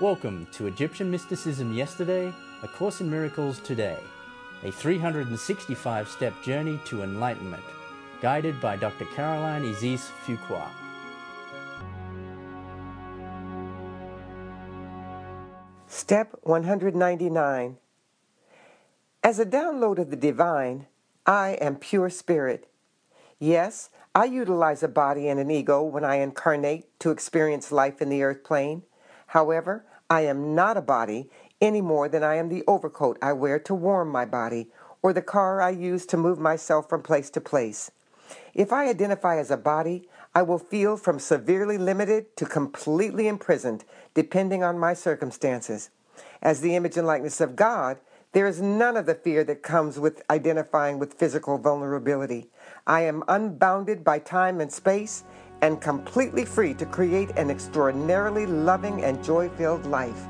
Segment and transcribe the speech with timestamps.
[0.00, 3.98] Welcome to Egyptian Mysticism Yesterday, A Course in Miracles Today,
[4.64, 7.62] a 365 step journey to enlightenment,
[8.22, 9.04] guided by Dr.
[9.14, 10.66] Caroline Isis Fuqua.
[15.86, 17.76] Step 199
[19.22, 20.86] As a download of the divine,
[21.26, 22.70] I am pure spirit.
[23.38, 28.08] Yes, I utilize a body and an ego when I incarnate to experience life in
[28.08, 28.84] the earth plane.
[29.30, 31.30] However, I am not a body
[31.60, 34.72] any more than I am the overcoat I wear to warm my body
[35.02, 37.92] or the car I use to move myself from place to place.
[38.54, 43.84] If I identify as a body, I will feel from severely limited to completely imprisoned,
[44.14, 45.90] depending on my circumstances.
[46.42, 48.00] As the image and likeness of God,
[48.32, 52.48] there is none of the fear that comes with identifying with physical vulnerability.
[52.84, 55.22] I am unbounded by time and space
[55.62, 60.26] and completely free to create an extraordinarily loving and joy filled life.